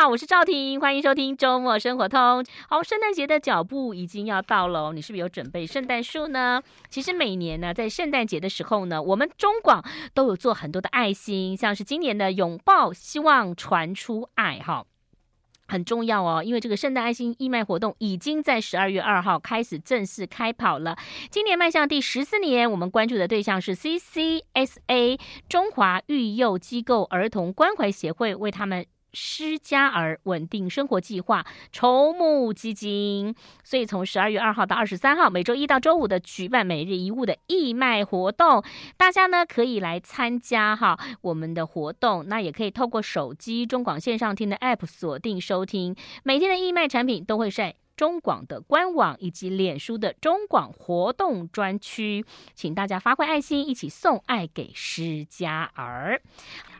[0.00, 2.46] 好，我是赵婷，欢迎收听周末生活通。
[2.68, 6.62] 好，圣诞节的脚步已经要到了，你是不是有准备圣诞树呢？
[6.88, 9.84] 其实每年呢，在圣诞节的时候呢，我们中广
[10.14, 14.84] 都有做很多的爱心，像是今年的拥抱希望传出爱，哈。
[15.66, 20.96] 很重要哦，因为这个圣诞爱心义卖活动已经在十二月二号开始正式开跑了。
[21.28, 25.18] 今年迈向第十四年，我们关注的对象是 CCSA
[25.48, 28.86] 中华育幼机构儿童关怀协会，为他们。
[29.12, 38.62] 施加儿稳定生活计划筹募基金，所以从十二月二号到二十三号，每周一到周五的举办每日一物的义卖活动，
[38.96, 47.76] 大家呢可以来参加哈我们的活动，那也可以透过手机中广线上听的 App 锁定收听，每天的义卖产品都会晒。
[47.96, 56.22] 中广的官网以及脸书的中广活动专区，请大家发挥爱心，一起送爱给施加儿。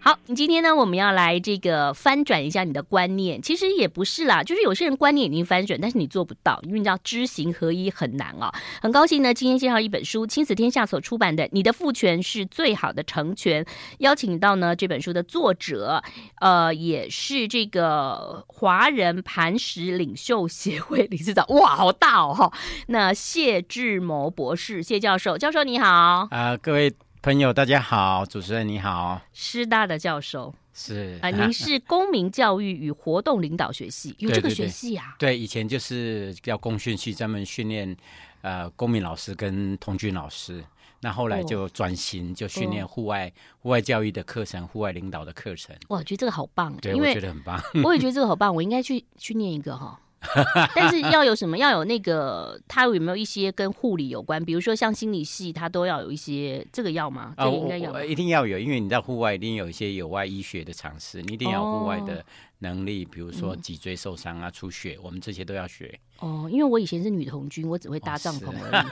[0.09, 3.43] 好，今天呢，我们要来这个翻转一下你的观念。
[3.43, 8.55] 其实也不是啦，就是有些人观念已经翻转，但是你做不到，因为你知道知行合一很难啊、哦。
[8.81, 13.63] 很高兴呢，今天介绍一本书，亲子天下所出版的《你的父权是最好的成全》，
[13.99, 16.03] 邀请到呢这本书的作者，
[16.41, 21.07] 呃，也是这个华人磐石领袖协会。
[21.09, 22.51] 理事长，哇，好大哦哈！
[22.87, 26.95] 那谢志谋博士，谢教授，教授你好啊、各位
[27.29, 30.55] 朋友大家好，主持人你好，师大的教授。
[30.73, 31.19] 是。
[31.21, 35.15] 啊，您、呃、是公民教育与活动领导学系， 有这个学系啊？
[35.19, 37.95] 对，对，对，对，以前就是叫公训系，专门训练
[38.41, 40.65] 呃公民老师跟童军老师，
[41.01, 45.77] 那后来就转型，就训练户外户、哦、外教育的课程，户外领导的课程。
[45.89, 50.01] 哇，我觉得这个好棒，对，我觉得很棒，我也觉得这个好棒，我应该去去念一个哈。
[50.75, 51.57] 但是要有什么？
[51.57, 54.45] 要有那个，他有没有一些跟护理有关？
[54.45, 57.35] 比如说像心理系，他都要有一些这个要吗？
[57.39, 62.25] 这个应该要、哦，一定要有，因为你在户外一定有一些有外医学的常识，你一定要户外的
[62.59, 65.99] 能力，哦、比如说脊椎受伤啊、出血，我们这些都要学。
[66.19, 68.83] 哦，因为我以前是女童军，我只会搭帐篷而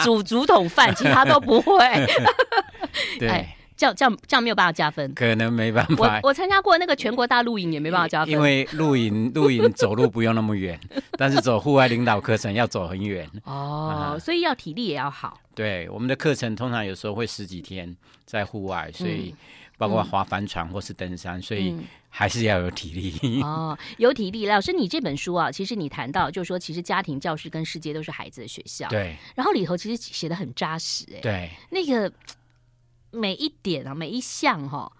[0.00, 1.76] 已，煮竹筒饭，其他都不会。
[3.20, 3.28] 对。
[3.28, 6.20] 哎这样这样这样没有办法加分，可能没办法。
[6.22, 8.30] 我我参加过那个全国大露营，也没办法加分。
[8.30, 10.78] 因为露营露营走路不用那么远，
[11.16, 13.26] 但是走户外领导课程要走很远。
[13.44, 15.40] 哦、嗯，所以要体力也要好。
[15.54, 17.96] 对，我们的课程通常有时候会十几天
[18.26, 19.34] 在户外，所以
[19.78, 21.74] 包括划帆船或是登山，嗯、所以
[22.10, 23.40] 还是要有体力。
[23.40, 24.44] 哦，有体力。
[24.44, 28.86] 老师，你这本书啊，其实你谈到就是说，其实家庭教室跟世界都是孩子的学校。
[28.88, 29.16] 对。
[29.34, 31.20] 然后里头其实写的很扎实，哎。
[31.22, 31.50] 对。
[31.70, 32.12] 那个。
[33.10, 34.92] 每一点啊，每一项哈、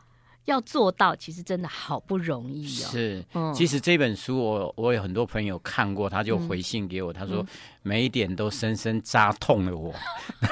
[0.47, 2.89] 要做到，其实真的好不容易哦。
[2.91, 7.47] 是，嗯、其实这本书我我有很多朋友看过，他就回信给我，嗯、他说
[7.83, 9.95] 每一点都深深扎痛了我。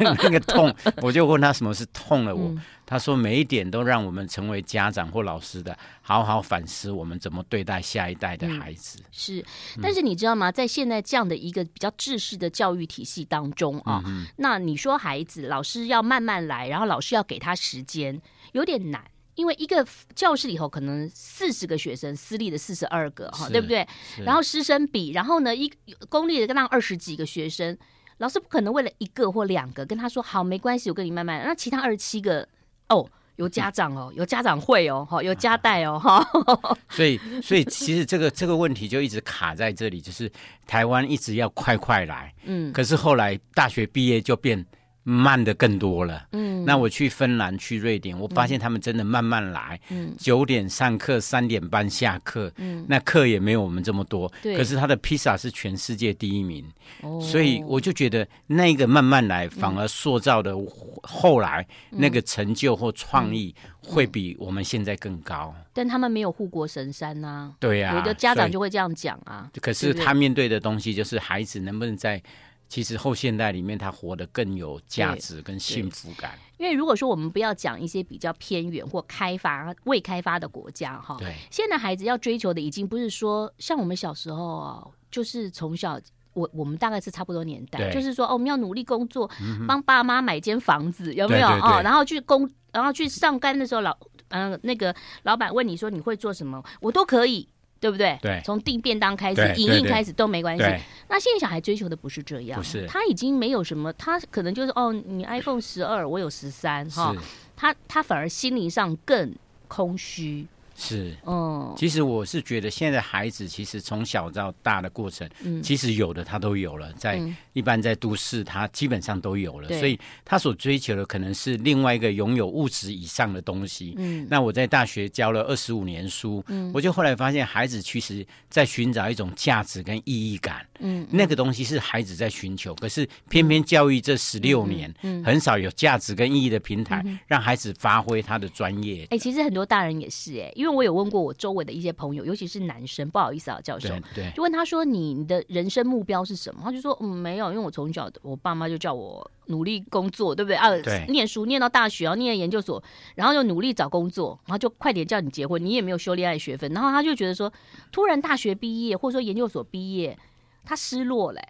[0.00, 2.48] 嗯、 那个痛，我就问他什么是痛了我。
[2.48, 9.00] 嗯、他说每一点都让我们成为家长或老师的，好好反思我们怎么对待下一代的孩子。
[9.00, 9.44] 嗯、是，
[9.82, 10.52] 但是你知道吗？
[10.52, 18.20] 在现在这样的一个比较制式的教育体系当中啊，嗯、那你说孩子老师要慢慢来，然后老师要给他时间，
[18.52, 19.02] 有点难。
[19.38, 23.86] 因为一个教室里头可能四十个学生，私立的四十二个哈，对不对？
[24.24, 25.72] 然后师生比，然后呢，一
[26.08, 27.78] 公立的跟那二十几个学生，
[28.16, 31.44] 老师不可能为了一个或两个跟他说好没关系，我跟你慢慢。
[31.46, 32.48] 那其他二十七个
[32.88, 36.18] 哦，有家长哦，有家长会哦，哈，有家带哦，哈。
[36.90, 40.28] 所以，所以其实这个这个问题就一直卡在这里，就是
[40.66, 44.66] 台湾一直要快快来，嗯，可是后来大学毕业就变。
[45.08, 56.62] 慢的更多了，嗯，那我去芬兰、去瑞典，我发现他们真的慢慢来，嗯，九点上课，三点半下课，嗯，那课也没有我们这么多，对，可是他的披萨是全世界第一名，
[57.00, 60.54] 哦，所以我就觉得那个慢慢来，反而塑造的
[61.02, 65.54] 后来那个成就或创意会比我们现在更高。
[65.72, 72.22] 但他们没有护国神山呐，对呀，有的家长就会这样讲啊，可是他面对的东西就是孩子能不能在。
[72.68, 76.38] 其实后现代里面，他活得更有价值跟幸福感。
[76.58, 85.98] 因为如果说我们不要讲一些比较偏远或开发未开发的国家哈，对，现在孩子要追求的已经不是说像我们小时候哦，就是从小
[86.34, 89.30] 我我们大概是差不多年代，就是说哦，我们要努力工作，
[89.66, 91.80] 帮爸妈买间房子，有没有哦？
[91.82, 93.96] 然后去工，然后去上班的时候，老
[94.28, 97.48] 嗯、呃、那个老板问你说你会做什么，我都可以。
[97.80, 98.18] 对不对？
[98.20, 100.64] 对，从订便当开始，影印开始都没关系。
[101.08, 107.14] 那现在小孩追求的不是这样，不是，他已经没有什么，他可能就是哦，你 iPhone 十二，我有十三，哈，
[107.56, 109.34] 他他反而心灵上更
[109.68, 110.46] 空虚。
[110.80, 117.20] 是，嗯，其实我是觉得现在孩子其实从小到大的过程，嗯，其实有的他都有了，在
[117.52, 123.96] 一般在都市他基本上都有了，所以他所追求的可能是另外一个拥有物质以上的东西。
[123.98, 139.04] 嗯，那我在大学教了二十五年书，嗯，我就后来发现孩子其实在寻找一种价值跟意义感，嗯，那个东西是孩子在寻求，可是偏偏教育这十六年，嗯，很少有价值跟意义的平台，让孩子发挥他的专业。
[139.10, 140.67] 哎，其实很多大人也是哎，因为。
[140.68, 150.68] 因为我有问过我周围的一些朋友，尤其是男生，不好意思啊，教授，对，就问他说：“你的人生目标是什么？”他就说：“嗯，没有，因为我从小我爸妈就叫我努力工作，对不对啊？
[150.82, 152.82] 对， 念书念到大学，然后念研究所，
[153.14, 156.70] 然后又努力找工作，然后就快点叫你结婚，你也没有修恋爱学分。
[156.72, 157.50] 然后他就觉得说，
[157.90, 160.18] 突然大学毕业或者说研究所毕业，
[160.66, 161.40] 他失落嘞，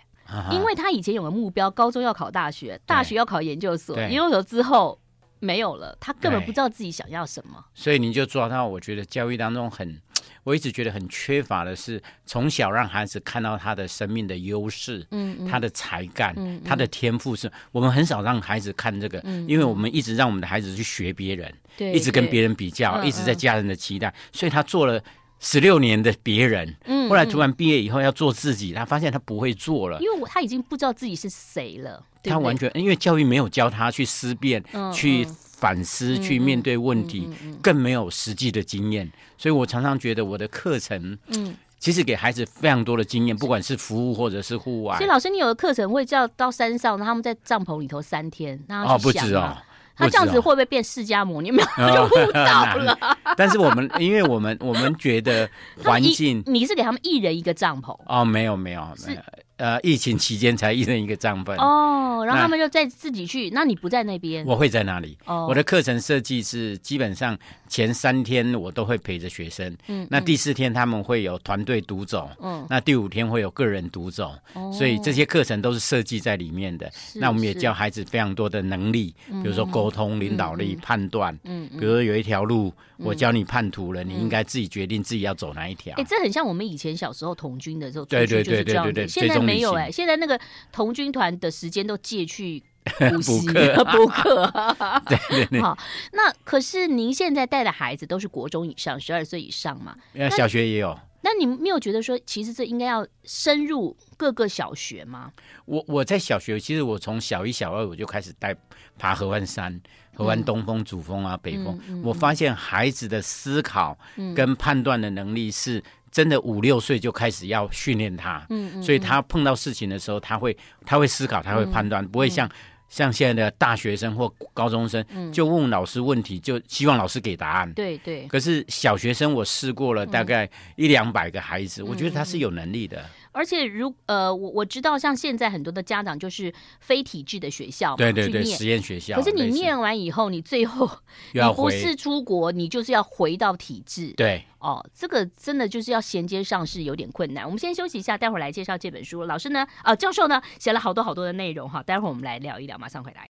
[0.53, 4.99] 因为他以前有个目标，高中要考大学，大学要考研究所，研究所之后。”
[5.41, 7.65] 没有了，他根本不知道自己想要什么。
[7.75, 10.01] 所以你就抓到，我觉得教育当中很，
[10.45, 25.03] 我一直觉得很缺乏的是，从小让孩子看到他的生命的优势，嗯，嗯，他的才干，嗯，他的天赋是，我们很少让孩子看这个，嗯，因为我们一直让我们的孩子去学别人，对，一直跟别人比较，一直在家人的期待，所以他做了。
[25.41, 32.05] 十六年的别人，嗯，后来突然毕业以后要做自己，他发现他不会做了，因为我他已经不知道自己是谁了。
[32.23, 34.63] 他完全因为教育没有教他去思辨、
[34.93, 35.27] 去
[35.59, 37.29] 反思、去面对问题，
[37.63, 39.11] 更没有实际的经验。
[39.37, 44.97] 所以我常常觉得我的课程，嗯，其实给孩子非常多的经验，不管是服务或者是户外。
[44.97, 49.57] 所以老师，你有的课程会叫到山上，让他们在帐篷里头三天，哦，不止哦。
[49.97, 51.51] 他这样子会不会变释迦摩尼？
[51.51, 52.97] 没有 就悟到了。
[53.37, 55.51] 但是我们，因为我们我们觉得
[55.83, 58.25] 环境，你是给他们一人一个帐篷哦？
[58.25, 59.21] 没有没有没有。
[59.59, 63.51] 呃，疫情期间才一人一个帐篷哦，然后他们就再自己去。
[63.51, 64.47] 那，那你不在那边？
[64.47, 65.19] 我会在那里。
[65.27, 67.37] 哦，我的课程设计是基本上
[67.69, 69.77] 前三天我都会陪着学生。
[69.89, 72.31] 嗯，那第四天他们会有团队独走。
[72.41, 74.33] 嗯，那第五天会有个人独走。
[74.55, 76.89] 哦，所以这些课程都是设计在里面的。
[77.17, 81.37] 那我们也教孩子非常多的能力，比如说沟通、领导力、判断。
[81.43, 81.69] 嗯。
[81.71, 85.97] 比如说有一条路，我教你叛徒了，你应该自己决定自己要走哪一条。
[85.97, 88.05] 哎，这很像我们以前小时候童军的时候。
[88.05, 89.09] 对对对对对对。
[89.09, 89.48] 现在。
[89.49, 90.39] 没有哎、欸，现在那个
[90.71, 92.63] 童军团的时间都借去
[92.99, 94.51] 补习补课。
[95.09, 95.61] 对对对。
[95.61, 95.77] 好，
[96.13, 99.97] 那可是您现在带的孩子都是国中以上，十二岁以上嘛？
[100.31, 100.99] 小学也有。
[101.21, 105.33] 那你没有觉得说，其实这应该要深入各个小学吗？
[105.65, 108.57] 我我在小学，其实我从小一、小二我就开始带
[108.97, 109.81] 爬合欢山、
[110.15, 111.77] 合欢东峰、主峰啊、北峰。
[111.89, 113.99] 嗯嗯、我发现孩子的思考
[114.35, 115.83] 跟判断的能力是。
[116.19, 122.51] 真的五六岁就开始要训练他，嗯，嗯，所以他碰到事情的时候，他会他会思考，他会判断，嗯、不会像、嗯、
[122.89, 127.73] 像现在的大学生或高中生，嗯、就问老师问题，就希望老师给答案。
[127.73, 128.27] 对对。
[128.27, 133.09] 可是小学生，我试过了大概一两百个孩子，嗯、我觉得他是有能力的。
[133.39, 139.15] 而且如呃，我我知道，像现在很多的家长就是非体制的学校嘛，对对对，实验学校。
[139.15, 140.91] 可是你念完以后，你最后
[141.33, 144.13] 你不是出国，你就是要回到体制。
[144.17, 147.45] 对，哦，这个真的就是要衔接上是有点困难。
[147.45, 149.23] 我们先休息一下，待会儿来介绍这本书。
[149.23, 153.29] 老师呢，呃，教授呢，写了好多好多的内容哈，待会儿我们来聊一聊，马上回来。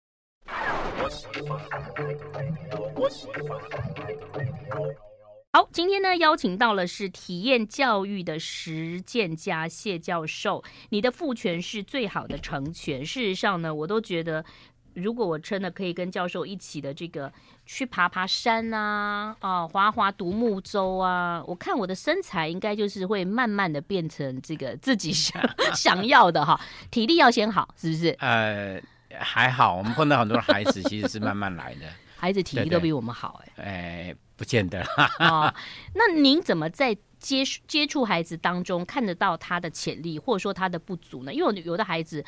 [5.53, 10.63] 好，今天呢，邀请到了是体验教育的实践家谢教授。
[10.91, 13.05] 你的父权是最好的成全。
[13.05, 14.45] 事实上呢，我都觉得，
[14.93, 17.29] 如果我真的可以跟教授一起的这个
[17.65, 25.43] 去爬爬山啊，啊，划划独木舟啊，我看我的身材应该就是会慢慢的变成这个自己想
[25.75, 26.57] 想要的哈。
[26.89, 28.15] 体力要先好，是不是？
[28.19, 28.81] 呃，
[29.19, 33.65] 还好，我们碰到很多孩子其实是慢慢来的，孩子体力都比我们好，欸，哎，
[34.11, 34.15] 哎。
[34.41, 34.81] 不见得
[35.21, 35.53] 哦，
[35.93, 41.31] 那您怎么在接接触孩子当中看得到他的潜力，或者说他的不足呢？
[41.31, 42.25] 因为有的孩子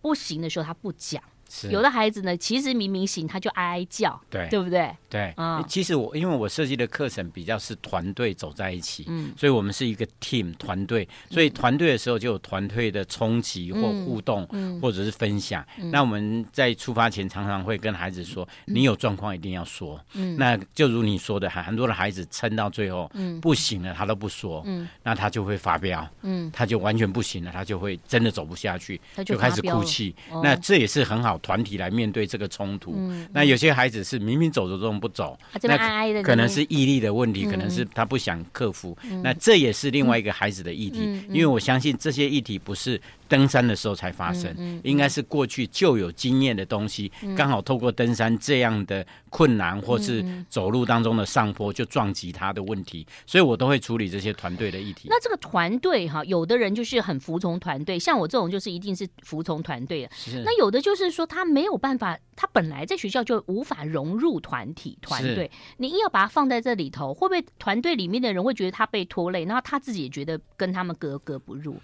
[0.00, 1.20] 不行的时候，他不讲。
[1.48, 1.70] 是。
[1.70, 4.94] 有的孩子呢，其实明明醒，他就哀哀叫，对，对不对？
[5.08, 15.64] 对，嗯，其实我因为我设计的课程比较是团队走在一起，嗯，所以我们是一个 team 团队，所以团队的时候就有团队的冲击或互动，嗯，或者是分享。
[15.90, 30.14] 那我们在出发前常常会跟孩子说，你有状况一定要说，嗯，那就如你说的，很很多的孩子撑到最后，嗯，不行了，他都不说，嗯，那他就会发飙，嗯，他就完全不行了，他就会真的走不下去，就开始哭泣。
[30.42, 31.37] 那这也是很好。
[31.38, 32.94] 团体来面对这个冲突，
[33.32, 38.96] 那有些孩子是明明走着都不走，啊、那可能是毅力的问题，嗯、可能是他不想克服。
[39.10, 55.08] 嗯、那这也是另外一个孩子的议题，因为我相信这些议题不是登山的时候才发生，应该是过去就有经验的东西，嗯、刚好透过登山这样的困难，或是走路当中的上坡就撞击他的问题，所以我都会处理这些团队的议题。
[55.08, 60.10] 那这个团队哈，有的人就是很服从团队，像我这种就是一定是服从团队的。
[60.44, 71.76] 那有的就是说他没有办法，他本来在学校就无法融入团体团队，你硬要把他放在这里头，会不会团队里面的人会觉得他被拖累，然后他自己也觉得跟他们格格不入？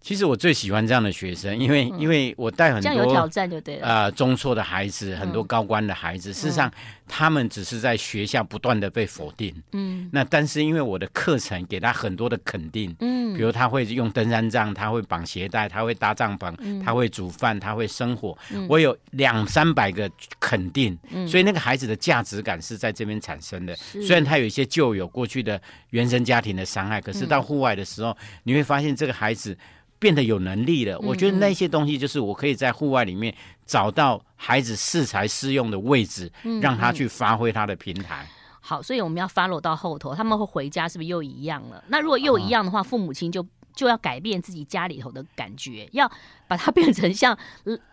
[0.00, 3.86] 其实我最喜欢这样的学生，因为、嗯、因为我带很多有挑战就对了。
[3.86, 6.72] 啊、呃，中辍的孩子，很多高官的孩子，嗯、事实上
[7.06, 23.76] 他们只是在学校不断的被否定，嗯，那但是因为我的课程给他很多的肯定，嗯，比如他会用登山杖，他会绑鞋带，他会搭帐篷，嗯、他会煮饭，他会生火，嗯、我有两三百个肯定，嗯、所以那个孩子的价值感是在这边产生的。
[23.76, 24.02] 是。
[24.02, 29.54] 虽然他有一些旧有过去的原生家庭的伤害，可是到户外的时候，嗯、你会发现这个孩子。
[30.00, 33.32] 变得有能力了，我觉得那些东西就是我可以在户外里面
[33.64, 38.26] 找到孩子适才适用的位置，嗯、让他去发挥他的平台。
[38.60, 41.84] 好，所以我们要 follow 到后头，他们会回家是不是又一样了？
[41.88, 46.10] 那如果又一样的话，父母亲就就要改变自己家里头的感觉，要
[46.48, 47.38] 把它变成像。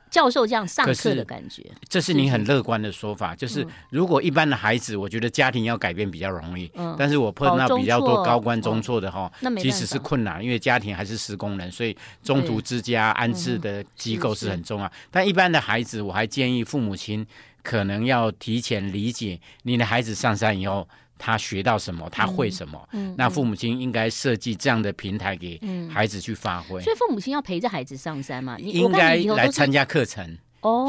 [0.09, 3.35] 教授这样上课的感觉，这是你很乐观的说法。
[3.35, 6.71] 就是如果一般的孩子，我觉得家庭要改变比较容易。
[6.75, 14.91] 嗯，但是我碰到比较多高官中错的哈，那其实是困难，因为家庭还是施工人，所以中途之家安置的机构是很重要。
[15.11, 17.25] 但一般的孩子，我还建议父母亲
[17.67, 20.87] 可能要提前理解，你的孩子上山以后。
[21.19, 22.07] 他学到什么？
[22.11, 22.79] 他会什么？
[22.91, 25.59] 嗯，嗯，那父母亲应该设计这样的平台给
[25.91, 26.79] 孩子去发挥。
[26.83, 28.55] 所以父母亲要陪着孩子上山嘛？
[28.59, 30.37] 你应该来参加课程，哦，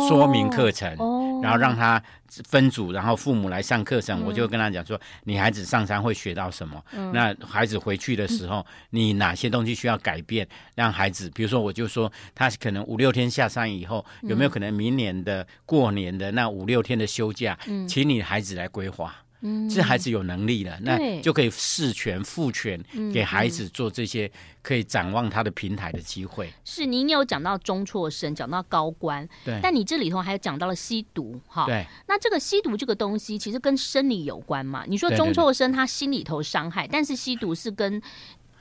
[0.08, 2.02] 说明课程，哦，然后让他
[2.46, 4.20] 分组，然后父母来上课程。
[4.20, 6.82] 嗯，我就跟他讲说，你孩子上山会学到什么？
[6.92, 10.46] 嗯，那孩子回去的时候，你哪些东西需要改变？
[10.74, 19.14] 让孩子，比如说，我就说他可能五六天下山以后，有没有可能明年的过年的那五六天的休假，嗯，请你孩子来规划。
[19.40, 24.30] 嗯，这孩子有能力了，那就可以事权、赋权给孩子做这些
[24.62, 26.52] 可以展望他的平台的机会。
[26.64, 31.86] 是，您有讲到中辍生，讲到高官，对，但你这里头还有讲到了吸毒，哈，对。
[32.08, 34.84] 那这个吸毒这个东西，其实跟生理有关嘛？
[34.88, 37.94] 你说中辍生他心里头伤害，对对对，但是吸毒是跟，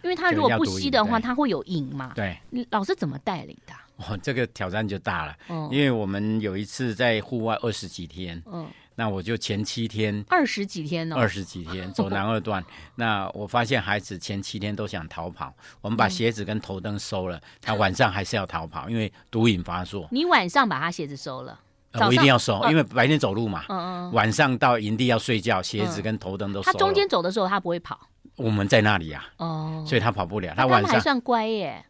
[0.04, 2.12] 因为他如果不吸的话，他会有瘾嘛？
[2.14, 2.38] 对。
[2.52, 3.74] 你老师怎么带领的？
[3.96, 8.68] 哦，这个挑战就大了，嗯，因为我们有一次在户外二十几天，嗯。
[9.00, 12.66] 那我就前七天二十几天呢，二十几天走南二段。
[12.96, 20.08] 那我发现孩子前七天都想逃跑，我们把鞋子跟头灯收了，他晚上还是要逃跑，因为毒瘾发作。
[20.12, 21.60] 你晚上把他鞋子收了，
[21.94, 23.66] 我一定要收，因为白天走路嘛。
[23.70, 24.12] 嗯嗯。
[24.14, 26.74] 晚上到营地要睡觉，鞋子跟头灯都收了。
[26.74, 28.00] 他中间走的时候他不会跑，
[28.36, 29.24] 我们在那里呀。
[29.38, 29.86] 哦。
[29.88, 31.86] 所以他跑不了，他晚上还算乖耶。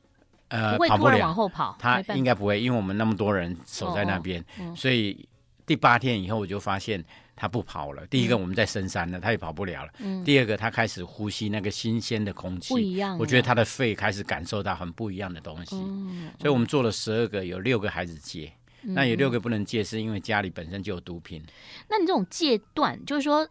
[0.49, 4.43] 呃，不会突然往后跑，他应该不会，因为我们那么多人守在那边，
[4.75, 5.25] 所以。
[5.67, 7.03] 第八天以后，我就发现
[7.35, 8.07] 他不跑了。
[8.07, 9.91] 第一个，我们在深山了，他也跑不了了。
[9.99, 10.23] 嗯。
[10.23, 13.15] 第二个，他开始呼吸那个新鲜的空气，不一样。
[13.19, 15.75] 我觉得他的肺开始感受到很不一样的东西。
[15.75, 16.31] 嗯。
[16.39, 21.43] 所以我们做了十二个，有六个孩子戒，那有六个不能戒，是因为家里本身就有毒品。
[21.89, 23.47] 那你这种戒断，就是说。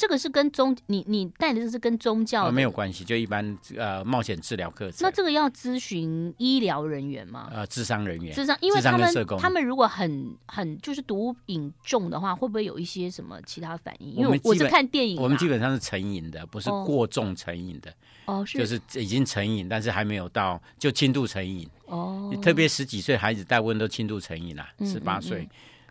[0.00, 5.00] 这个是跟宗你你带的这是跟宗教、呃、没有关系，就一般呃冒险治疗课程。
[5.02, 7.50] 那这个要咨询医疗人员吗？
[7.52, 14.14] 呃，智商人员，智商，因为他们他们如果很很就是毒瘾重的话，会不会有一些什么其他反应？
[14.14, 17.92] 因为我是看电影，我们基本上是成瘾的，不是过重成瘾的。
[18.24, 21.68] 哦，是，就是已经成瘾，但是还没有到就轻度成瘾。
[21.84, 25.40] 哦，特别十几岁孩子大部分都轻度成瘾了，十八岁。
[25.40, 25.50] 嗯嗯嗯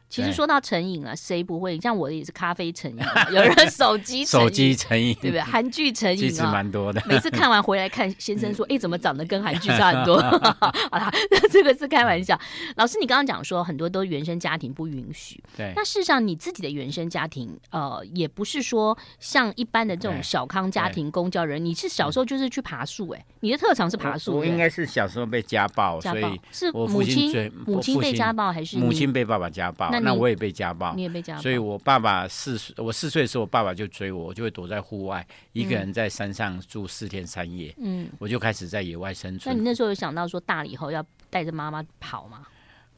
[0.10, 1.80] 其实说到成瘾啊，谁不会？
[1.80, 2.98] 像我也是咖啡成瘾，
[3.32, 5.42] 有人手机手机成瘾，对不对？
[5.42, 7.02] 韩剧成瘾啊，其实蛮多的。
[7.06, 10.20] 每次看完回来看，先生说：“哎，怎么长得跟韩剧差很多？”
[10.90, 11.12] 好啦，
[11.52, 12.40] 这个是开玩笑。
[12.76, 15.72] 老师，你刚刚讲说很多都原生家庭不允许，对。
[15.76, 24.36] 那事实上，你自己的原生家庭，呃，也不是说像一般的这种小康家庭、公教人，你是小时候就是去爬树，哎，你的特长是爬树。
[24.36, 29.99] 我应该是小时候被家暴，所以是母亲母亲被家暴还是母亲被爸爸家暴？
[30.00, 37.74] 那我也被家暴，你也被家暴，所以我爸爸四岁，我四岁的时候，我爸爸就追我，我就会躲在户外，一个人在山上住四天三夜。
[37.78, 39.54] 嗯，我就开始在野外生存。
[39.54, 42.46] 那你那时候有想到说大了以后要带着妈妈跑吗？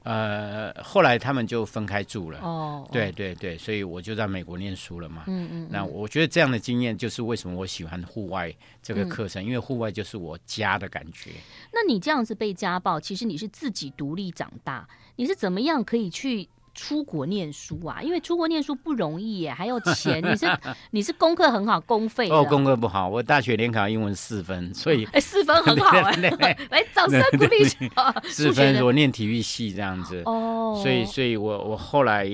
[0.03, 2.39] 呃，后来他们就分开住了。
[2.39, 5.25] 哦，对对对，所以我就在美国念书了嘛。
[5.27, 5.67] 嗯嗯。
[5.69, 11.29] 那我觉得这样的经验就是为什么我喜欢户外这个课程，因为户外就是我家的感觉。
[11.71, 16.49] 那你这样子被家暴，其实你是自己独立长大，你是怎么样可以去？
[16.73, 18.01] 出国念书啊？
[18.01, 20.23] 因为出国念书不容易耶，还有钱。
[20.23, 20.45] 你是
[20.91, 23.09] 你是功课很好，公费哦，功课不好。
[23.09, 26.57] 我大学联考英文四分，所以 哎，四分很好 哎。
[26.69, 27.87] 来，掌声鼓励一下。
[28.25, 32.27] 四分，我念体育系这样子哦，所以所以我我后来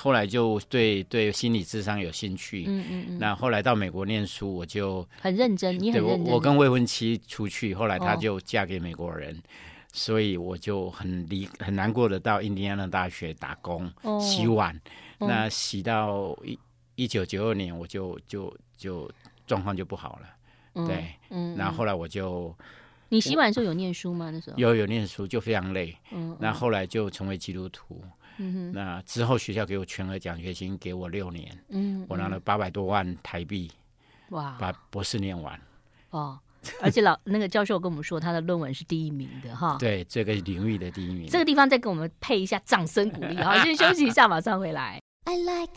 [0.00, 2.64] 后来就对对心理智商有兴趣。
[2.66, 3.18] 嗯嗯嗯。
[3.18, 5.78] 那后来到美国念书，我就很认真。
[5.78, 6.26] 你很认真。
[6.26, 9.40] 我我跟未婚妻出去，后来她就嫁给美国人。
[9.98, 14.22] 所以我就很离很难过的到印第安纳大学打工、oh.
[14.22, 14.80] 洗碗，
[15.18, 16.56] 那洗到一
[16.94, 19.10] 一九九二年，我就就就
[19.44, 20.28] 状况就不好了，
[20.74, 22.56] 嗯、对，嗯，然后后来我就，
[23.08, 24.30] 你洗碗的时候有念书吗？
[24.30, 24.56] 那时候？
[24.56, 28.00] 有有念书，就非常累，嗯，那后来就成为基督徒，
[28.36, 33.68] 嗯，那之后学校给我全额奖学金，给我六年，嗯，我拿了八百多万台币，
[34.28, 35.60] 哇，把博士念完，
[36.10, 36.38] 哦。
[36.82, 39.76] 而且老那个教授跟我们说，他的论文是第一名的哈。
[39.78, 41.28] 对，这个领域的第一名。
[41.28, 45.00] 这个地方再给我们配一下掌声鼓励好，先休息一下，马上回来。
[45.24, 45.74] I like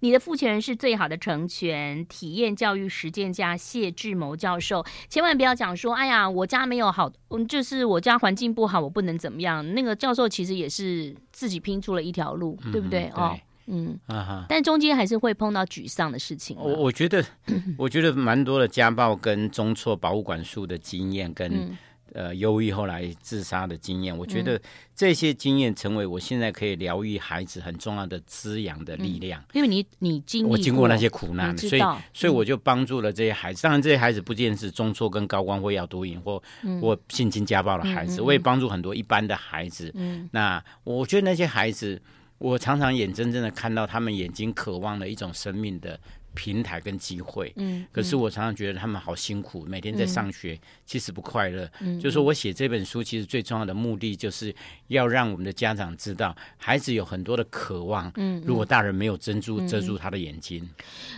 [0.00, 2.04] 你的父权是最好的成全。
[2.06, 9.74] 体验教育实践家谢志谋教授，千万不要讲说，哎呀，我家没有好，嗯，就是我家环境不好，我不能怎么样。
[9.74, 13.10] 那个教授其实也是自己拼出了一条路，嗯、对不对？
[13.14, 13.36] 哦，
[13.66, 16.56] 嗯，啊哈，但中间还是会碰到沮丧的事情。
[16.58, 17.24] 我我觉得，
[17.78, 21.52] 我觉得蛮多的家暴跟中辍保护管束的经验跟。
[21.52, 21.78] 嗯
[22.12, 24.60] 呃，忧郁后来自杀的经验，我觉得
[24.94, 29.44] 这些经验成为我现在可以疗愈孩子很重要的滋养的力量。
[29.52, 31.82] 因为你你经历我经过那些苦难，所以
[32.14, 33.62] 所以我就帮助了这些孩子。
[33.62, 36.42] 当然，这些孩子不见是中辍跟高光或要毒瘾或
[36.80, 39.92] 或性侵家暴的孩子，我也帮助很多一般的孩子。
[40.30, 42.00] 那我觉得那些孩子，
[42.38, 45.98] 我常常眼睁睁的看到他们眼睛渴望的一种生命的。
[46.36, 51.68] 平台跟机会，嗯，可是我常常觉得他们好辛苦，每天在上学，其实不快乐。
[51.80, 54.54] 嗯，就是说我写这本书，其实最重要的目的就是
[54.88, 58.12] 要让我们的家长知道，孩子有很多的渴望。
[58.16, 60.68] 嗯，如果大人没有珍珠遮住他的眼睛，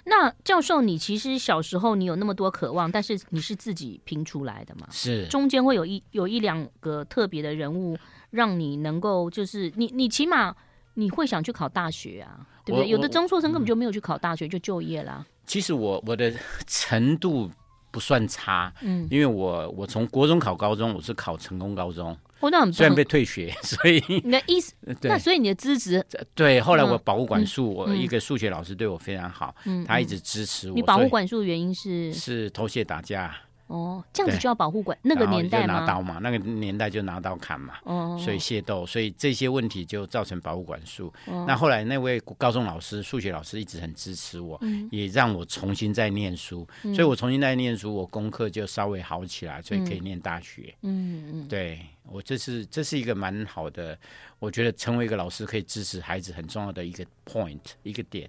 [0.07, 4.87] 那教授，你其实小时候你有那么多渴望，但是你是自己拼出来的嘛？
[4.91, 7.99] 是，中间会有一有一两个特别的人物，
[8.31, 10.55] 让你能够就是你你起码
[10.95, 12.47] 你会想去考大学啊。
[12.69, 12.89] 对不对？
[12.89, 15.25] 有的中辍生根本就没有去考大学，就就业啦。
[15.47, 16.33] 其实我我的
[16.67, 17.51] 程度
[17.91, 26.05] 不算差，嗯，因为我我从国中考高中，我是考成功高中，哦，那很虽然被退学， 所以你的意思， 那所以你的资质，
[26.35, 29.55] 对，后来我保护管束，我一个数学老师对我非常好，
[29.87, 30.75] 他一直支持我。
[30.75, 33.35] 你保护管束的原因是是偷窃打架。
[33.69, 41.13] 哦，这样子就要保护管那个年代拿刀嘛，那个年代就拿刀砍嘛，哦，所以械斗，所以这些问题就造成保护管束。
[41.27, 50.75] 哦、那后来那位高中老师、数学老师一直很支持我，嗯、也让我重新再念书，嗯、所以我重新再念书，我功课就稍微好起来，所以可以念大学。
[50.83, 51.49] 嗯嗯，嗯。
[51.49, 53.99] 对我这是这是一个蛮好的，
[54.39, 58.29] 我觉得成为一个老师可以支持孩子很重要的一个 point 一个点。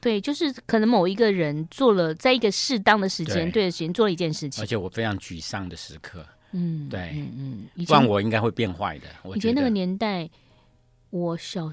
[0.00, 9.06] 对，就是可能某一个人做了，在一个适当的时间，对的时间做了一件事情，而且我非常沮丧的时刻，嗯，对，嗯嗯，不然我应该会变坏的。
[9.34, 10.28] 以前那个年代，
[11.10, 11.72] 我小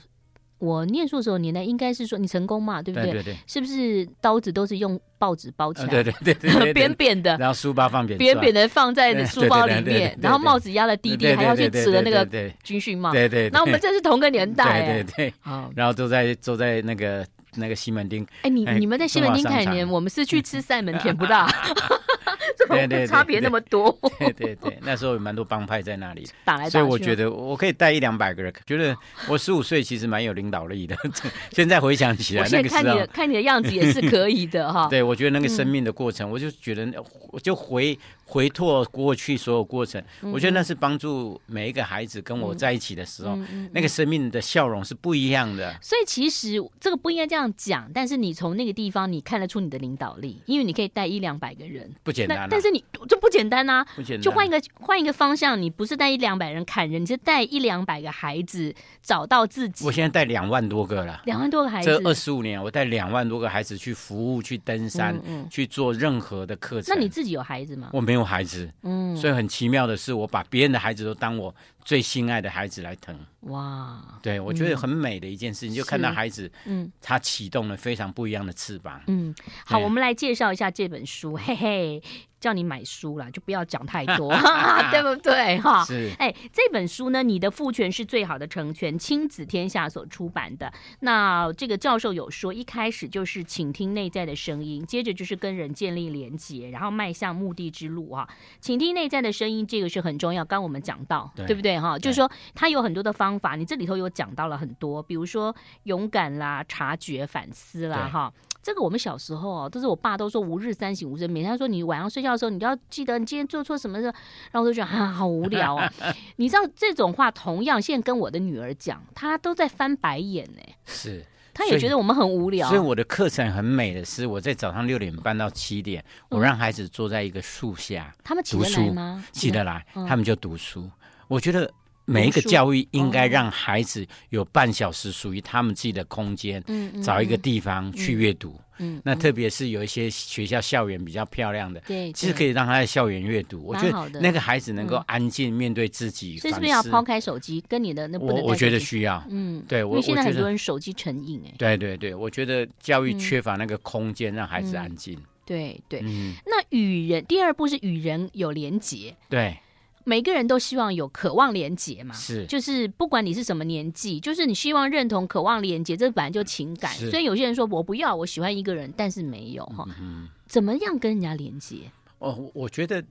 [0.58, 3.12] 我念书的时候年代，应该是说你成功嘛，对不对？
[3.12, 5.88] 对对，是不是刀子都是用报纸包起来？
[5.88, 12.26] 对对对， 扁扁的，然后书包放扁，扁扁的放在书包里面，然后帽子压了低低，还要去扯那个
[12.64, 13.12] 军训帽。
[13.12, 15.34] 对对，那我们这是同个年代，对对对，
[15.76, 17.24] 然后都在坐在那个。
[17.58, 21.48] 那个西门町，哎，你你们在西门町看年，我们是去吃赛门甜不大，
[22.70, 23.98] 对对，差别那么多。
[24.20, 28.96] 对对对，那时候有蛮多帮派在那里打来打去，所以我觉得我可以带一两百个人，觉得
[29.28, 30.96] 我十五岁其实蛮有领导力的。
[31.52, 34.88] 现在回想起来，那个看你的看你的样子也是可以的哈。
[34.89, 36.88] 对，我觉得那个生命的过程，我就觉得
[37.32, 37.98] 我就回。
[38.28, 43.38] 回拓过去所有过程，我觉得那是帮助每一个孩子跟我在一起的时候，
[43.72, 45.76] 那个生命的笑容是不一样的。
[45.82, 52.48] 所以其实这个不应该这样讲，但是你从那个地方你看得出你的领导力，因为你可以带一两百个人，不简单。
[52.50, 54.22] 但是你这不简单啊，不简单。
[54.22, 59.86] 就换一个换一个方向，你不是带一两百人砍人，你是带一两百个孩子找到自己。
[59.86, 61.90] 我现在带两万多个了，两万多个孩子。
[61.90, 66.96] 这二十五年，我带两万多个孩子去服务、去登山、去做任何的课程。
[66.96, 67.92] 那你自己有孩子吗？
[67.94, 71.54] 我没有孩子，嗯，所以很奇妙的是，我把别人的孩子都当我
[71.86, 73.17] 最心爱的孩子来疼。
[73.41, 79.00] 哇，对，我觉得很美的一件事情，嗯、就看到孩子，嗯，他启动了非常不一样的翅膀。
[79.08, 79.34] 嗯，
[79.65, 82.04] 好，我们来介绍一下这本书，嘿嘿。
[82.38, 84.32] 叫你买书啦，就不要讲太多，
[84.91, 85.58] 对不对？
[85.62, 86.12] 哈，是。
[86.19, 90.71] 哎，这本书呢，你的父权是最好的成全，亲子天下所出版的。
[91.00, 98.30] 那这个教授有说，一开始就是倾听内在的声音，接着就是跟人建立连结，然后迈向目的之路啊。
[98.62, 100.45] 倾听内在的声音，这个是很重要。
[100.45, 101.75] 刚我们讲到，对，对不对？
[101.80, 108.34] 哈，就是说他有很多的方法，你这里头有讲到了很多，比如说勇敢啦、察觉、反思啦，哈。
[108.64, 115.88] 这个我们小时候哦，都是我爸都说吾日三省吾身，每天说你晚上睡觉的时候，你都要记得你今天做错什么事，然后我就觉得啊，好无聊啊。
[116.38, 120.62] 你知道这种话，同样现在跟我的女儿讲，她都在翻白眼呢。
[120.84, 122.68] 是，她也觉得我们很无聊。
[122.68, 129.24] 所以，所以我的课程很美的是，我在早上六点半到七点，我让孩子坐在一个树下，他们起得来吗？
[129.32, 130.90] 起得来，他们就读书。
[131.28, 131.72] 我觉得。
[132.08, 143.60] 每一个教育应该让孩子有半小时属于他们自己的空间，嗯，找一个地方去阅读，嗯，那特别是有一些学校校园比较漂亮的，对，其实可以让他在校园阅读。
[143.66, 147.60] 我觉得那个孩子能够安静面对自己，所以是不是要抛开手机？
[147.68, 156.02] 跟你的那不能，我觉得需要，嗯，对，我现在很多人手机成瘾，哎，对对对，我觉得教育缺乏那个空间让孩子安静，对对，
[156.46, 159.58] 那与人第二步是与人有连结，对。
[160.06, 166.94] 每个人都希望有渴望连接嘛，是，就是不管你是什么年纪，就是你希望认同、渴望连接，这本来就情感。
[166.94, 171.91] 所以有些人说我不要，我喜欢一个人，但是没有哈，嗯、怎么样跟人家连接？
[172.20, 173.04] 哦，我觉得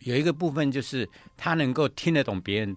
[0.00, 2.76] 有一个部分就是他能够听得懂别人。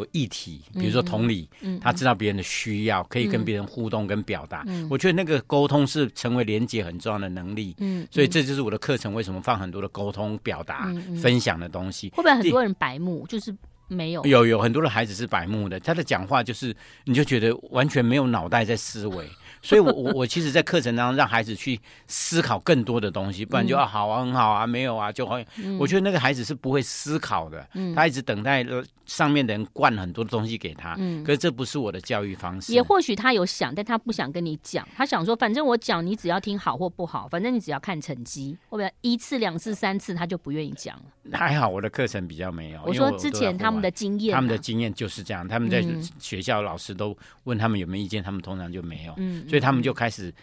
[0.00, 4.64] 的议题，比如说同理，嗯嗯、他知道别人的需要，可以跟别人互动跟表达。
[4.66, 7.74] 嗯、我觉得那个沟通是成为连接很重要的能力。
[7.78, 12.08] 嗯，所以这就是我的课程为什么放很多的沟通、表达、分享的东西。
[12.10, 13.26] 会不会很多人白目？
[13.26, 13.54] 就是
[13.88, 14.24] 没有？
[14.24, 16.74] 有有很多的孩子是白目的，他的讲话就是
[17.04, 19.28] 你就觉得完全没有脑袋在思维。
[19.62, 25.46] 所以我，我我我其实，在课程当中让孩子去思考更多的东西，不然就啊好啊很好啊没有啊就会。
[25.56, 28.66] 嗯、我觉得那个孩子是不会思考的，嗯、他一直等待
[29.06, 30.96] 上面的人灌很多的东西给他。
[30.98, 32.72] 嗯、可是这不是我的教育方式。
[32.72, 34.86] 也或许他有想，但他不想跟你讲。
[34.96, 38.56] 他想说，反正我讲，你只要听好或不好，反正你只要看成绩。
[38.68, 41.02] 或不会一次、两次、三次，他就不愿意讲了？
[41.30, 42.80] 还好，我的课程比较没有。
[42.84, 45.46] 我说之前他们的经验、啊，他们的经验就是这样。
[45.46, 45.84] 他们在
[46.18, 49.14] 学校老师都问他们有没有意见，他们通常就没有。
[49.18, 49.48] 嗯。
[49.48, 50.34] 所以他们就开始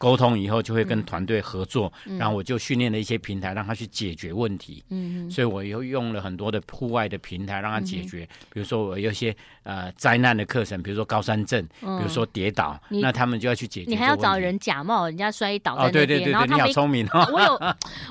[0.00, 4.82] 沟通，以后就会跟团队合作，嗯、然后我就训练了一些平台，让他去解决问题。
[4.88, 13.90] 嗯，所以我又用了很多的户外的平台让他解决，嗯、比如说我有一些呃灾难的课程，比如说高山症，嗯、比如说跌倒，那他们就要去解决。
[13.90, 17.28] 你还要找人假冒人家摔倒在那边，哦、对对对对，你好聪明哦！
[17.30, 17.60] 我有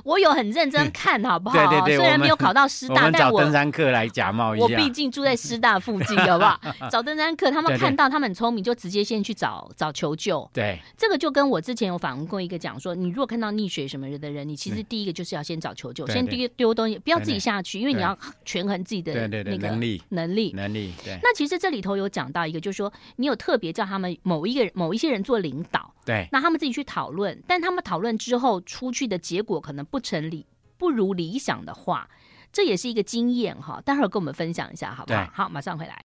[0.03, 1.57] 我有很认真看好不好？
[1.67, 4.63] 对对对，虽然没有考到师大，我但我找登山客来假冒一下。
[4.65, 6.59] 我毕竟住在师大附近，好不好？
[6.91, 10.47] 找登山客，他们看到他们很聪明，就直接先去找找求救。
[10.53, 12.59] 对，这个就跟我之前有访问过一个。
[12.59, 20.93] 讲说，你如果看到溺水什么的人，你其实第一个就是要先找求救，先丢丢东西，不要自己下去，因为你要权衡自己的那个能力能力能力。
[21.03, 30.45] 对，那其实这里头有讲到一个，就是说你有特别叫他们某一个人某一些人做领导，对，那他们自己去讨论，但他们讨论之后出去的结果可能不成理
[30.77, 32.09] 不如理想的话，
[32.51, 33.81] 这也是一个经验哈。
[33.85, 35.29] 待会儿跟我们分享一下，好不好？
[35.33, 36.03] 好，马上回来。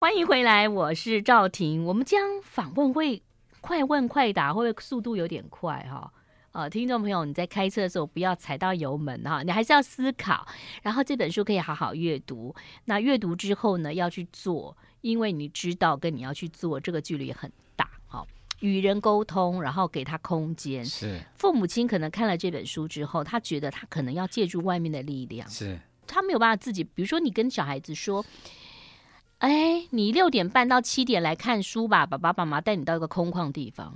[0.00, 1.84] 欢迎回来，我是赵婷。
[1.84, 3.20] 我们将访问会
[3.60, 6.12] 快问快答，会不会速度有点快哈？
[6.52, 10.46] 呃，听众朋友，你在开车的时候不要踩到油门哈，你还是要思考。
[10.82, 12.54] 然后这本书可以好好阅读。
[12.84, 18.24] 那阅读之后呢，要去做，因为你知道跟你要去做这个距离很大哈。
[18.60, 20.84] 与人沟通，然后给他空间。
[20.84, 26.84] 是父母亲可能看了这本书之后，他觉得他可能要借助外面的力量，是他没有办法自己。
[26.84, 28.24] 比如说，你跟小孩子说。
[29.38, 33.94] 哎，你六点半到七点来看书吧，爸爸、妈妈带你到一个空旷地方，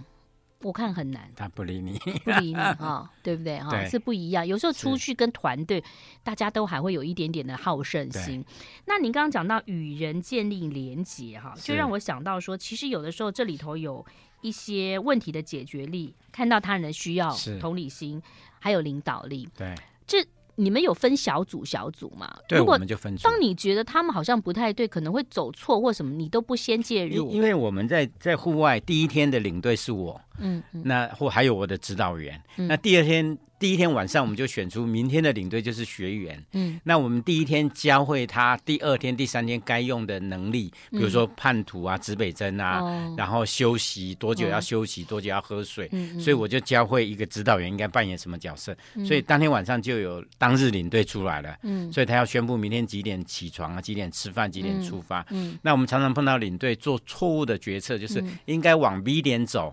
[0.61, 1.29] 我看很难。
[1.35, 3.71] 他不理你，不理你 哈、哦，对不对哈？
[3.71, 4.47] 对是不一样。
[4.47, 5.83] 有时候出去跟团队，
[6.23, 8.45] 大家都还会有一点点的好胜心。
[8.87, 14.07] 那您刚刚讲到与人建立连结哈，就让我想到说，其实有的时候这里头有
[14.43, 18.23] 一些问题的解决力，看到他人的需要，同理心，
[18.61, 19.49] 还有领导力。
[19.57, 19.75] 对，
[20.07, 20.25] 这。
[20.63, 22.33] 你们有分小组小组吗？
[22.47, 23.25] 对，我们就分组。
[23.25, 27.31] 当你觉得他们好像不太对，可能会走错或什么，你都不先介入。
[27.33, 36.45] 因为我们在在户外第一天的领队是我，嗯，嗯那或还有我的指导员，嗯、那第二天第一天晚上我们就选出明天的领队就是学员。
[36.51, 45.89] 嗯，那我们第一天教会他，第二天、第三天该用的能力，比如说叛徒啊、指北针啊，嗯、然后休息多久要休息，嗯、多久要喝水。
[45.93, 48.77] 嗯，所以我就教会一个指导员应该扮演什么角色。
[48.97, 51.57] 嗯、所以当天晚上就有当日领队出来了。
[51.63, 55.21] 嗯，所以他要宣布明天几点起床啊，几点吃饭，几点出发。
[55.31, 59.73] 嗯，嗯那我们常常碰到领队做错误的决策，就是应该往 B 点走。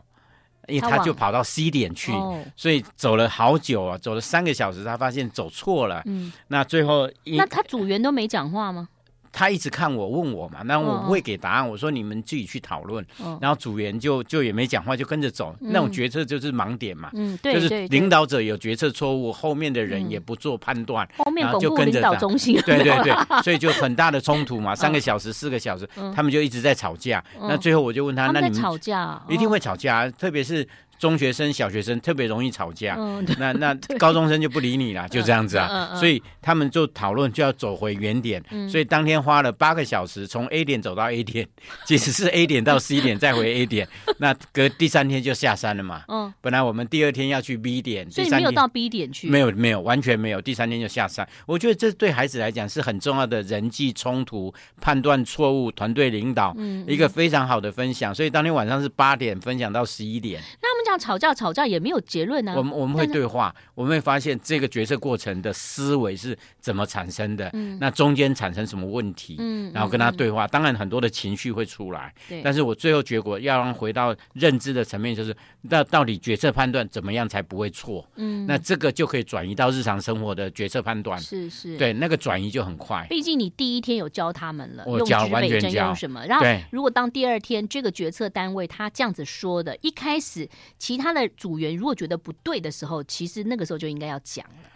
[0.69, 2.11] 因为他就跑到 C 点去，
[2.55, 6.01] 所以走了好久啊，走了三个小时，他发现走错了。
[6.05, 8.87] 嗯，那最后，那他组员都没讲话吗？
[9.31, 11.69] 他一直看我问我嘛，那我不会给答案。
[11.69, 13.05] 我说你们自己去讨论。
[13.41, 15.55] 然后组员就就也没讲话，就跟着走。
[15.59, 17.09] 那种决策就是盲点嘛。
[17.13, 22.59] 嗯，对，就是领导者有决策错误，后面的人也不做判断，然后就跟着领导中心。
[22.65, 23.13] 对 对对，
[23.43, 27.23] 所以就很大的冲突嘛，三个小时、四个小时，他们就一直在吵架。
[27.41, 30.67] 那最后我就问他，那你们吵架一定会吵架，特别是。
[30.99, 35.95] 中学生、小学生特别容易吵架，嗯、那那高中生就不理你了，就这样子啊。
[35.95, 41.47] 所以他们就讨论就要走回原点，嗯、所以当天花了八个小时从 A 点走到 A 点，
[41.87, 46.03] 即使是 A 点到 C 点 再回 A 点，那隔第三天就下山了嘛。
[46.09, 51.27] 嗯，本来我们第二天要去 B 点，所以没有到 B 点去，没有没有完全没有，第三天就下山。
[51.45, 58.13] 我觉得这对孩子来讲是很重要的人际冲突、判断错误、团队领导，嗯，一个非常好的分享。
[58.13, 60.41] 所以当天晚上是八点分享到十一点。
[60.61, 62.55] 那这样吵架吵架也没有结论呢、啊。
[62.57, 70.47] 我们我们会对话，我们会发现这个决策过程的思维是怎么产生的，嗯、那中间产生什么问题，嗯、然后跟他对话。
[70.47, 75.31] 嗯、当然很多的情绪会出来，对但是我最后结果要让回到认知的层面，就是
[75.69, 78.03] 到到底决策判断怎么样才不会错？
[78.15, 81.19] 嗯，那这个就可以转移到日常生活的决策判断。
[81.19, 83.05] 是是，对，那个转移就很快。
[83.07, 86.25] 毕竟你第一天有教他们了，我教完全教用什么？
[86.25, 90.49] 然后如果当第二天这个决策单位他这样子说的，一开始。
[90.79, 94.69] 其他的组员如果觉得不对的时候，其实那个时候就应该要讲了。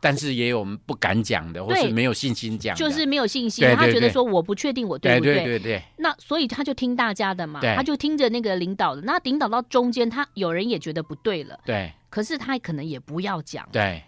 [0.00, 3.68] 但是也有我们不敢讲的，或是没有信心讲，就是没有信心。
[3.74, 5.34] 他觉得说我不确定我对不对？
[5.34, 5.82] 对对对。
[5.96, 9.02] 那所以他就听大家的嘛，他就听着那个领导的。
[9.02, 11.58] 那领导到中间，他有人也觉得不对了。
[11.66, 11.92] 对。
[12.08, 13.68] 可是他可能也不要讲。
[13.72, 14.00] 对。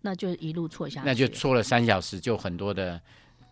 [0.00, 1.06] 那就一路错下去。
[1.06, 3.00] 那就错了三小时，就很多的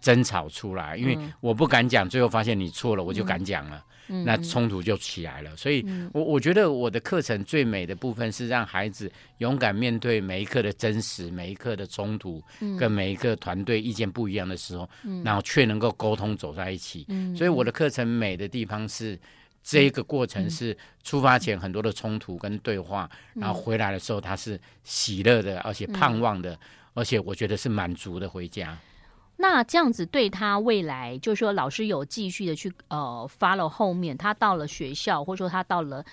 [0.01, 3.81] 争吵出来，因为我不敢讲，最后发现你错了，我就敢讲了。
[4.09, 12.43] 那冲突就起来了，所以我我觉得我的课程最美的部分是让孩子勇敢面对每一刻的真实，每一刻的冲突，
[12.79, 14.89] 跟每一个团队意见不一样的时候，
[15.25, 17.07] 然后却能够沟通走在一起。
[17.37, 19.19] 所以我的课程美的地方是
[19.63, 26.57] 这一个过程是出发前很多的冲突跟对话，然后回来的时候他是喜乐的，而且盼望的，
[26.95, 28.79] 而且我觉得是满足的回家。
[29.37, 36.05] 那这样子对他未来，就是说老师有继续的去呃 follow 后面，他到了学校，或者说他到了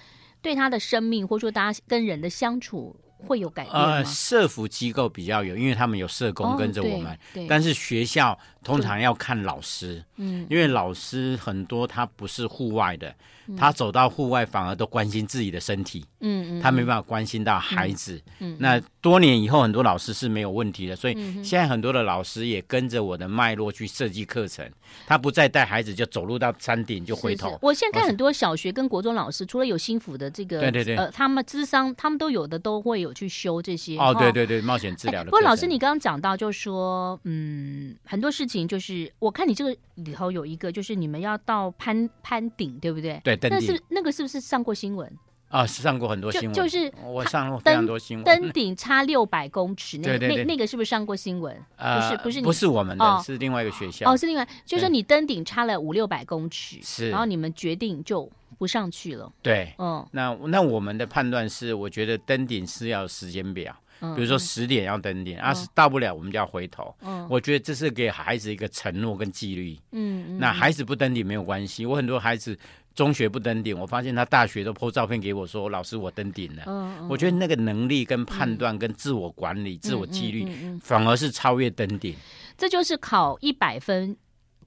[0.42, 3.94] 对他的生命，或者说大家跟人的相处会有改变吗？
[3.94, 13.16] 呃，社服机构比较有，因为他们有社工跟着我们，哦、但是学校通常要看老师，嗯，因为老师很多他不是户外的。
[13.58, 16.06] 他走到户外，反而都关心自己的身体。
[16.24, 18.20] 嗯嗯，他没办法关心到孩子。
[18.40, 20.96] 嗯，那多年以后，很多老师是没有问题的。
[20.96, 24.68] 所以现在很多的老师也跟着我的脉络去设计课程。
[25.06, 27.58] 他不再带孩子就走路到山顶就回头。
[27.62, 33.98] 我现在看很多小学跟国中老师，除了有心辅的这个，对对对，呃，他们智商，他们都有的都会有去修这些。
[33.98, 35.26] 哦，对对对，冒险治疗的。
[35.26, 43.20] 不过老师，你刚刚讲到，就是说，嗯，很多事情就是，我看你这个里头有一个，就是你们要到攀攀顶，对不对？
[43.24, 43.38] 对。
[43.50, 45.12] 那是那个是不是上过新闻
[45.54, 45.68] 啊？
[45.68, 48.26] 是上过很多新闻，就是我上过非常多新闻。
[48.26, 51.56] 登顶差六百公尺，那那那个是不是上过新闻？
[51.78, 54.12] 不是，不是，不是我们的，是另外一个学校。
[54.12, 59.32] 哦，是另外，就是你登顶差了五六百公尺，是，然后你们决定就不上去了。
[59.42, 66.94] 对，嗯，那那我们的判断是，我觉得登顶是要时间表，比如说十点要登顶，啊，到不了我们就要回头。
[67.02, 69.78] 嗯，我觉得这是给孩子一个承诺跟纪律。
[69.92, 72.58] 嗯，那孩子不登顶没有关系，我很多孩子。
[72.96, 76.64] 中学不登顶，我发现他大学都 po 照片给我说，老师我登顶了。
[76.68, 80.48] 嗯嗯、我觉得那个能力跟判断跟自我管理、嗯、自我纪律，
[80.82, 82.16] 反而是超越登顶。
[82.58, 84.16] 这就是考一百分。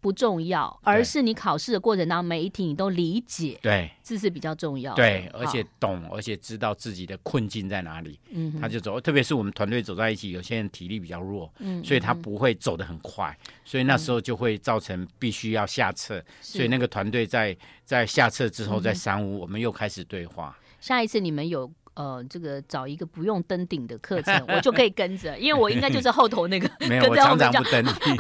[0.07, 4.95] 不重要，而是你考试的过程当中，每一题你都理解，对，这是比较重要。
[4.95, 9.01] 对，而且懂，而且知道自己的困境在哪里，嗯，他就走。
[9.01, 20.57] 特别是我们团队走在一起，有些人体力比较弱，嗯，所以他不会走得很快，所以那时候就会造成必须要下撤，所以那个团队在在下撤之后，在三五我们又开始对话。
[20.81, 21.69] 下一次你们有。
[21.97, 26.71] 呃，这个找一个不用登顶的课程， 我就可以跟着，因为我应该就是后头那个。
[26.87, 28.17] 没有，我常 常不登顶。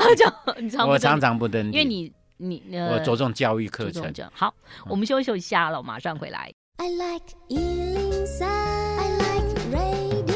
[0.86, 4.10] 我常常不登顶，因为你你呃，我着重教育课程。
[4.32, 4.54] 好，
[4.88, 6.50] 我们休息一下了，马上回来。
[6.78, 10.26] I like 103, I like radio。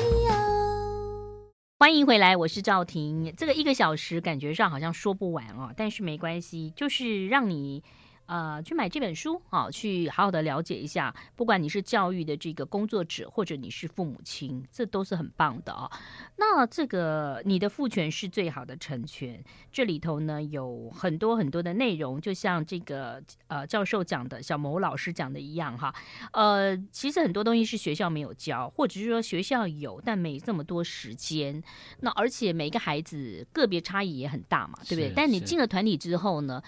[1.79, 3.33] 欢迎回来，我是赵婷。
[3.39, 7.83] 这个一个小时感觉上好像说不完哦，但是没关系，就是让你。
[8.31, 11.13] 呃，去买这本书啊，去好好的了解一下。
[11.35, 15.91] 不管你是教育的这个工作者，或者你是父母亲，这都是很棒的啊。
[16.37, 25.93] 那这个你的父权是最好的成全，这里头呢有很多很多的内容，就像这个呃教授讲的，小牟老师讲的一样哈。
[26.33, 31.61] 呃，其实很多东西是学校没有教，或者是说学校有，但没这么多时间。
[31.99, 35.13] 那而且每个孩子个别差异也很大嘛，对不对？
[35.17, 36.63] 但你进了团体之后呢？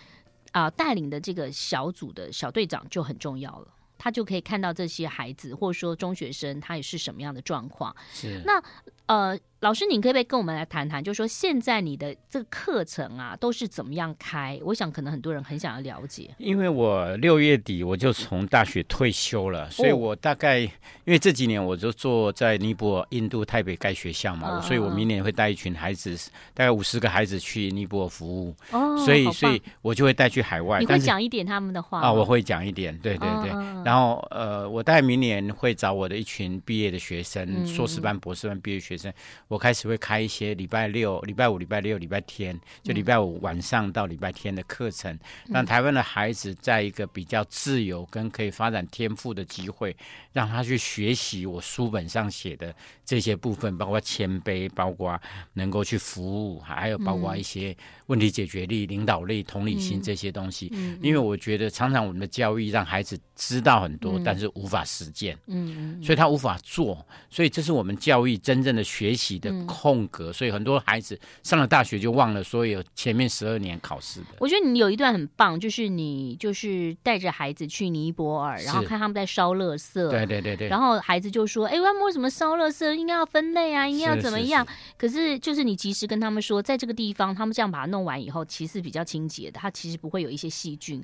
[0.53, 7.95] 啊，带领的这个小组的小队长就很重要了，他就可以看到这些孩子，或者说中学生，他也是什么样的状况。
[8.13, 8.63] 是那
[9.07, 9.39] 呃。
[9.63, 11.01] 老师，你可不可以跟我们来谈谈？
[11.03, 14.59] 就是说，现在你的这个课程啊，都是怎么样开？
[14.65, 16.35] 我想，可能很多人很想要了解。
[16.39, 20.71] 因为我六月底我就从大学退休了，所以我大概、哦、
[21.05, 26.13] 因为这几年我就做在尼泊尔、印度、泰北盖学校嘛，哦、所以我明年会带一群孩子，
[26.55, 28.53] 大概五十个孩子去尼泊尔服务。
[28.73, 30.81] 哦，所以，所以我就会带去海外。
[30.81, 32.13] 你会讲一点他们的话啊？
[32.13, 33.51] 我会讲一点，对对对。
[33.53, 39.13] 哦、然后呃，我大概明年会找我的一群毕业的学生，嗯、硕士班、博士班毕业学生，
[39.53, 40.23] 我开始会开。
[40.23, 49.97] 一些礼拜六、礼拜五、礼拜六、礼拜天，就礼拜五晚上到礼拜天的课程，让台湾的孩子在一个比较自由跟可以发展天赋的机会，
[50.33, 52.73] 让他去学习我书本上写的
[53.05, 55.21] 这些部分，包括谦卑，包括
[55.55, 60.73] 能够去服务，还有包括一些问题解决力、领导力、同理心这些东西。
[61.03, 70.33] 因为我觉得常常我们的教育让孩子知道很多，但是无法实践，嗯，所以他无法做，所以这是我们教育真正的学习的空格。
[70.33, 74.29] 所以很多孩子上了大学就忘了所有前面十二年考试的。
[74.39, 80.09] 我觉得你有一段很棒，就是你就是带着孩子去尼泊尔，然后看他们在烧垃圾。
[80.09, 80.69] 对对对对。
[80.69, 82.93] 然后孩子就说：“哎，他们为什么烧垃圾？
[82.95, 91.03] 应该要分类啊，应该要怎么样？”是是是，可是就是你及时跟他们说，在这个地方，他们这样把它弄完以后，其实比较清洁的，它其实不会有一些细菌。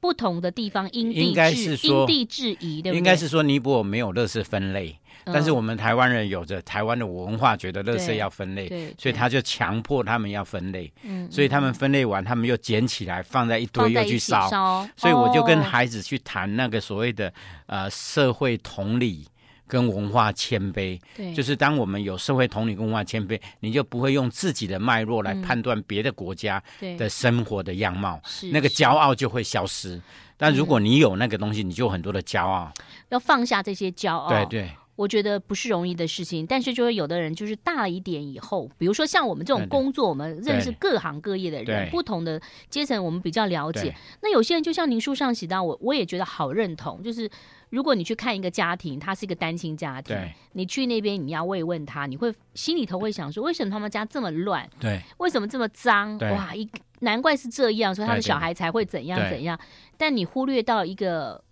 [0.00, 2.96] 不同的地方因地制因地制宜，对不对？
[2.96, 10.92] 应该是说尼泊尔没有垃圾分类，嗯、但是我们台湾人有着台湾的文化，觉得垃圾要分类，所以他就强迫他们要分类。
[11.02, 14.48] 嗯，所以他们分类完，他们又捡起来放在一堆又去烧。
[14.96, 17.32] 所以我就跟孩子去谈那个所谓的
[17.66, 19.26] 呃社会同理。
[19.66, 26.62] 跟文化谦卑，对，就是当我们有社会同理跟文化谦卑，你就不会用自己的脉络来判断别的国家
[26.98, 30.00] 的生活的样貌，嗯、那个骄傲就会消失。
[30.36, 32.70] 但如果你有那个东西，你就有很多的骄傲，
[33.08, 34.28] 要放下这些骄傲。
[34.28, 36.46] 对对，我觉得不是容易的事情。
[36.46, 43.94] 但是就是有的人就是大了一点以后，比如说像我们这种工作，我们认识各行各业的人，不同的阶层，我们比较了解。
[44.22, 47.30] 那有些人就像您书上写到，我我也觉得好认同，就是。
[47.70, 50.16] 如果你去看一个家庭，他是一个单亲家庭，
[50.52, 54.68] 你去那边，你要慰问他，你会心里头会想说，为什么他们家这么乱？
[54.78, 56.16] 对，为什么这么脏？
[56.18, 59.58] 哇，一难怪是这样，所以他的小孩才会怎样怎样。
[59.96, 61.42] 但你忽略到一个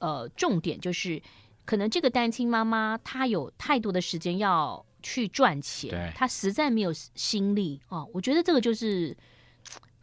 [0.00, 1.22] 呃重点，就是
[1.70, 8.10] 可能这个单亲妈妈她有太多的时间要去赚钱，她实在没有心力哦。
[8.12, 9.16] 我觉得这个就是。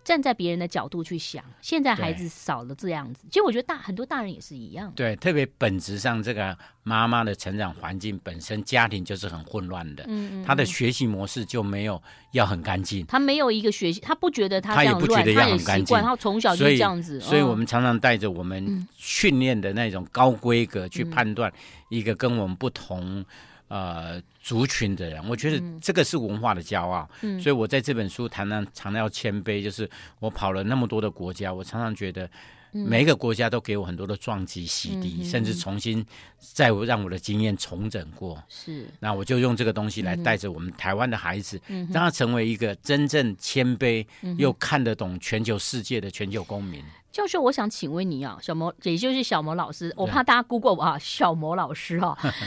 [0.08, 4.90] 站在别人的角度去想，现在孩子少了这样子，其实我觉得大很多大人也是一样。
[4.96, 21.52] 对，特别本质上，这个妈妈的成长环境本身家庭就是很混乱的，嗯，嗯，他的学习模式就没有要很干净，他没有一个学习，他不觉得他这样乱，他也不觉得要很干净，他从小就这样子，所以，所以我们常常带着我们训练的那种高规格去判断
[21.90, 23.26] 一个跟我们不同。
[23.70, 27.10] 呃，族群的人，我觉得这个是文化的骄傲。
[27.22, 32.30] 嗯，所以我在这本书谈到常常要谦卑，就是我跑了那么多的国家，我常常觉得
[32.72, 36.06] 每一个国家都给我很多的撞击洗涤，嗯、甚至重新
[36.40, 38.42] 再让我的经验重整过。
[38.48, 44.06] 是，那我就用这个东西来带着我们台湾的孩子，嗯、让他成为一个真正谦卑
[44.38, 46.82] 又看得懂全球世界的全球公民。
[47.12, 52.34] 教授，我想请问你啊，小魔，也就是小魔老师，我怕大家 Google 我啊，小魔老师哈、啊。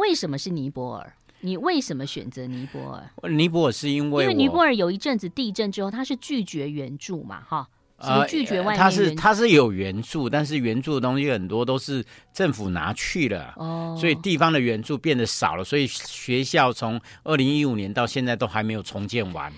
[0.00, 1.12] 为什么是尼泊尔？
[1.42, 3.30] 你为什么选择尼泊尔？
[3.30, 8.76] 尼泊尔是因为因为尼泊尔有一阵子地震之后，他是拒绝援助嘛，哈，呃拒绝外。
[8.76, 19.52] 他是他是有援助，但是援助的东西很多都是政府拿去了，哦，所以地方的援助变得少了，所以学校从二零一五年到现在都还没有重建完。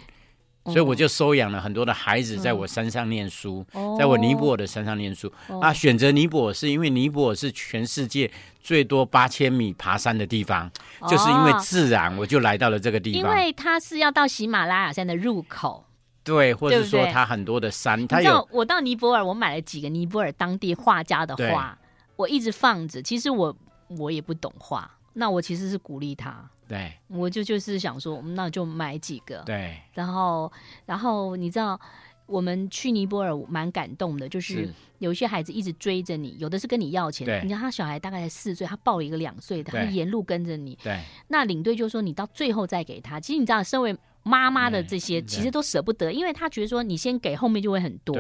[0.67, 5.33] 所以我就收养了很多的孩子，在我山上念书，嗯、在我尼泊尔的山上念书。
[5.49, 10.71] 哦、啊，选择尼泊尔是因为尼泊尔是全世界最多八千米爬山的地方，
[11.01, 13.21] 哦、就是因为自然，我就来到了这个地方。
[13.21, 15.85] 因为它是要到喜马拉雅山的入口，
[16.23, 18.07] 对，或者说它很多的山。
[18.07, 21.77] 它有我到尼泊尔，我买了几个尼泊尔当地画家的画，
[22.15, 23.03] 我一直放着。
[23.03, 23.57] 其实我
[23.99, 24.89] 我也不懂画。
[25.15, 30.53] 那我其实是鼓励他，对，我就就是想说，那就买几个，对，然后
[30.87, 31.81] 然后你知道。
[32.27, 34.67] 我们去尼泊尔蛮感动的，就是
[35.01, 37.27] 有一些孩子一直追着你，有的是跟你要钱。
[37.45, 40.79] 你看他小孩大概才四岁，他抱了一个两岁的，他沿路跟着你。
[40.83, 43.21] 对，那领队就说你到最后再给他。
[43.21, 48.17] 其实你知道，身为妈妈的这些其实都舍不得，因为他觉得说你先给，后面就会很多。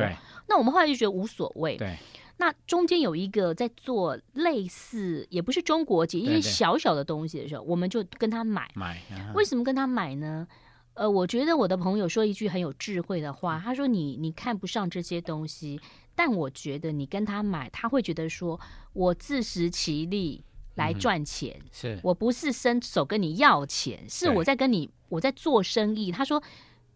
[0.47, 1.79] 那我们后来就觉得无所谓。
[1.79, 1.97] 对。
[2.37, 8.71] 那中间有一个在做类似，也不是中国结，一些小小的东西的时候，我们就跟他买。
[8.75, 9.01] 买。
[9.35, 10.47] 为什么跟他买呢？
[10.95, 15.81] 呃，我觉得我的朋友说一句很有智慧的话，他说你：“你你看不上这些东西，
[16.15, 18.61] 但我觉得你跟他买，他会觉得说
[18.93, 26.43] 我自食其力来赚钱，嗯、是我不是伸手跟你要钱，是我在跟你我在做生意。”他说：“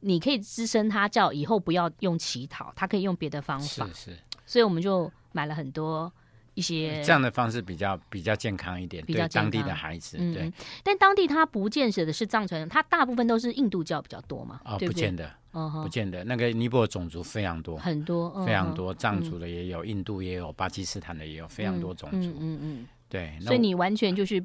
[0.00, 6.10] 你可以支撑他，叫以后不要用乞讨，他可以用别的方法。”是是，所以我们就买了很多。
[6.54, 10.16] 一些这样的方式比较比较健康一点，比较当地的孩子。
[10.18, 10.50] 嗯、对，
[10.82, 14.58] 但当地他不见得的是藏传，他大部分都是印度教比较多嘛。
[14.64, 16.24] 哦，不见得，哦、不见得。
[16.24, 22.34] 那个尼泊尔种族非常多，很多，非常多，藏族的也有，嗯、印度也有，巴基斯坦的也有，非常多种族。
[22.40, 23.38] 嗯嗯，对。
[23.42, 24.42] 所以你完全就是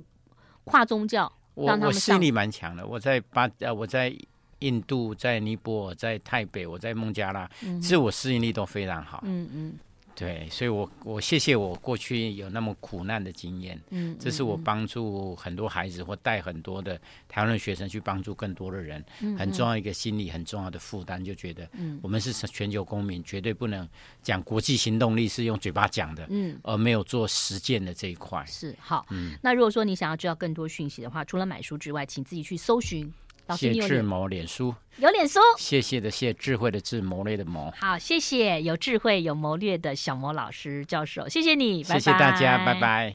[0.66, 2.86] 跨宗教，我我心里蛮强的。
[2.86, 4.14] 我在巴呃，我在
[4.60, 7.50] 印度，在尼泊尔，在泰北，我在孟加拉，
[7.82, 9.24] 自我适应力都非常好。
[9.26, 9.80] 嗯嗯。
[10.12, 23.88] 嗯对，所以我我谢谢我过去有那么苦难的经验，嗯，这是我帮助很多孩子或带很多的台湾的学生去帮助更多的人，嗯，很重要一个心理很重要的负担，就觉得，嗯，我们是全球公民，绝对不能
[24.22, 28.46] 讲国际行动力是用嘴巴讲的，嗯，而没有做实践的这一块。
[28.46, 33.12] 是好，嗯，那如果说你想要知道更多讯息的话，除了买书之外，请自己去搜寻。
[33.50, 37.74] 谢智谋脸书有脸书，谢谢的谢，智慧的智，谋略的谋。
[37.78, 43.10] 好，谢谢有智慧有谋略的小魔老师教授，谢谢你，谢谢大家，拜拜。